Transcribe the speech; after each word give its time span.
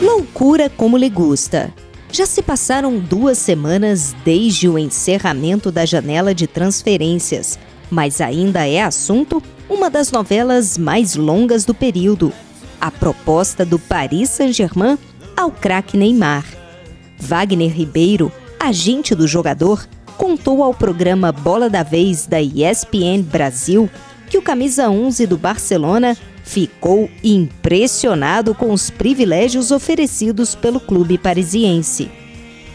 Loucura 0.00 0.70
como 0.70 0.96
lhe 0.96 1.10
gusta. 1.10 1.74
Já 2.10 2.24
se 2.24 2.40
passaram 2.40 2.98
duas 2.98 3.36
semanas 3.36 4.14
desde 4.24 4.68
o 4.68 4.78
encerramento 4.78 5.72
da 5.72 5.84
janela 5.84 6.32
de 6.32 6.46
transferências, 6.46 7.58
mas 7.90 8.20
ainda 8.20 8.66
é 8.66 8.82
assunto 8.82 9.42
uma 9.68 9.90
das 9.90 10.12
novelas 10.12 10.78
mais 10.78 11.16
longas 11.16 11.64
do 11.64 11.74
período: 11.74 12.32
a 12.80 12.92
proposta 12.92 13.64
do 13.64 13.78
Paris 13.78 14.30
Saint-Germain 14.30 14.96
ao 15.36 15.50
craque 15.50 15.96
Neymar. 15.96 16.44
Wagner 17.18 17.72
Ribeiro, 17.72 18.30
agente 18.60 19.16
do 19.16 19.26
jogador, 19.26 19.84
contou 20.16 20.62
ao 20.62 20.72
programa 20.72 21.32
Bola 21.32 21.68
da 21.68 21.82
Vez 21.82 22.24
da 22.24 22.40
ESPN 22.40 23.22
Brasil 23.22 23.90
que 24.30 24.38
o 24.38 24.42
camisa 24.42 24.88
11 24.88 25.26
do 25.26 25.36
Barcelona 25.36 26.16
ficou 26.48 27.10
impressionado 27.22 28.54
com 28.54 28.72
os 28.72 28.88
privilégios 28.88 29.70
oferecidos 29.70 30.54
pelo 30.54 30.80
clube 30.80 31.18
parisiense. 31.18 32.10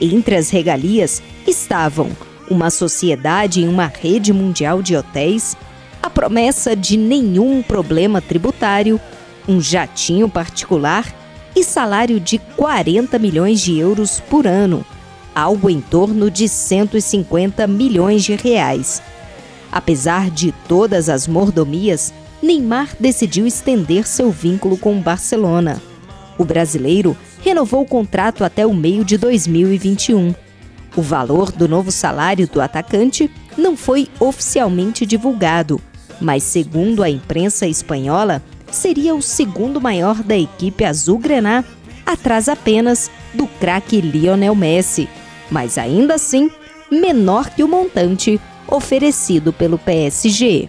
Entre 0.00 0.36
as 0.36 0.50
regalias 0.50 1.20
estavam 1.44 2.10
uma 2.48 2.70
sociedade 2.70 3.62
em 3.62 3.68
uma 3.68 3.86
rede 3.86 4.32
mundial 4.32 4.80
de 4.80 4.94
hotéis, 4.94 5.56
a 6.00 6.08
promessa 6.08 6.76
de 6.76 6.96
nenhum 6.96 7.60
problema 7.60 8.20
tributário, 8.20 9.00
um 9.48 9.60
jatinho 9.60 10.28
particular 10.28 11.12
e 11.56 11.64
salário 11.64 12.20
de 12.20 12.38
40 12.38 13.18
milhões 13.18 13.60
de 13.60 13.76
euros 13.76 14.20
por 14.20 14.46
ano, 14.46 14.86
algo 15.34 15.68
em 15.68 15.80
torno 15.80 16.30
de 16.30 16.48
150 16.48 17.66
milhões 17.66 18.22
de 18.22 18.36
reais. 18.36 19.02
Apesar 19.72 20.30
de 20.30 20.52
todas 20.68 21.08
as 21.08 21.26
mordomias, 21.26 22.14
Neymar 22.42 22.94
decidiu 23.00 23.46
estender 23.46 24.06
seu 24.06 24.30
vínculo 24.30 24.76
com 24.76 24.98
o 24.98 25.02
Barcelona. 25.02 25.80
O 26.38 26.44
brasileiro 26.44 27.16
renovou 27.42 27.82
o 27.82 27.86
contrato 27.86 28.44
até 28.44 28.66
o 28.66 28.74
meio 28.74 29.04
de 29.04 29.16
2021. 29.16 30.34
O 30.96 31.02
valor 31.02 31.50
do 31.52 31.68
novo 31.68 31.90
salário 31.90 32.46
do 32.48 32.60
atacante 32.60 33.30
não 33.56 33.76
foi 33.76 34.08
oficialmente 34.18 35.06
divulgado, 35.06 35.80
mas, 36.20 36.42
segundo 36.42 37.02
a 37.02 37.10
imprensa 37.10 37.66
espanhola, 37.66 38.42
seria 38.70 39.14
o 39.14 39.22
segundo 39.22 39.80
maior 39.80 40.22
da 40.22 40.36
equipe 40.36 40.84
azul-grená, 40.84 41.64
atrás 42.04 42.48
apenas 42.48 43.10
do 43.34 43.46
craque 43.46 44.00
Lionel 44.00 44.54
Messi, 44.54 45.08
mas 45.50 45.78
ainda 45.78 46.14
assim 46.14 46.50
menor 46.90 47.50
que 47.50 47.62
o 47.62 47.68
montante 47.68 48.40
oferecido 48.68 49.52
pelo 49.52 49.78
PSG. 49.78 50.68